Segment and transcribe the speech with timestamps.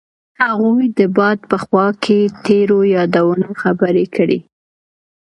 [0.43, 4.39] هغوی د باد په خوا کې تیرو یادونو خبرې کړې.